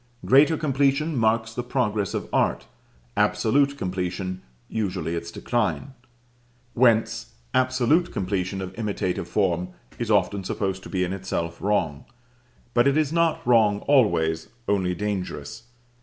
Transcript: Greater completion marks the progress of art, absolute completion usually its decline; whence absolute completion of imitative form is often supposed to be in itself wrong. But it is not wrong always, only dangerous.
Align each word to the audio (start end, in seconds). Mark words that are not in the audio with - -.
Greater 0.25 0.57
completion 0.57 1.15
marks 1.15 1.53
the 1.53 1.61
progress 1.61 2.15
of 2.15 2.27
art, 2.33 2.65
absolute 3.15 3.77
completion 3.77 4.41
usually 4.67 5.13
its 5.13 5.29
decline; 5.29 5.93
whence 6.73 7.33
absolute 7.53 8.11
completion 8.11 8.61
of 8.63 8.73
imitative 8.79 9.27
form 9.27 9.67
is 9.99 10.09
often 10.09 10.43
supposed 10.43 10.81
to 10.81 10.89
be 10.89 11.03
in 11.03 11.13
itself 11.13 11.61
wrong. 11.61 12.05
But 12.73 12.87
it 12.87 12.97
is 12.97 13.13
not 13.13 13.45
wrong 13.45 13.81
always, 13.81 14.47
only 14.67 14.95
dangerous. 14.95 15.65